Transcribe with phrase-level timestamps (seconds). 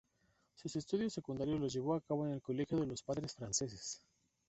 [0.55, 4.01] Sus estudios secundarios los llevó a cabo en el Colegio de los Padres Franceses.